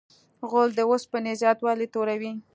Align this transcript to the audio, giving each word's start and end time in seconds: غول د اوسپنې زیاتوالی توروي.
غول 0.49 0.69
د 0.75 0.79
اوسپنې 0.89 1.33
زیاتوالی 1.41 1.87
توروي. 1.93 2.33